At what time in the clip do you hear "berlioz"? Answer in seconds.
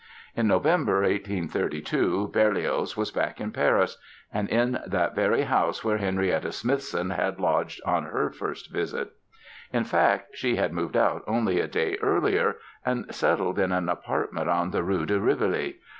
2.29-2.97